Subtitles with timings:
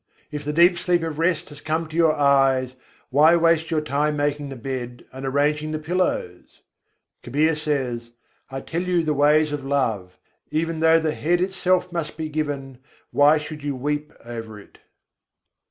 [0.31, 2.73] If the deep sleep of rest has come to your eyes,
[3.11, 6.61] why waste your time making the bed and arranging the pillows?
[7.23, 8.09] Kabîr says:
[8.49, 10.17] "I tell you the ways of love!
[10.49, 12.79] Even though the head itself must be given,
[13.11, 14.79] why should you weep over it?"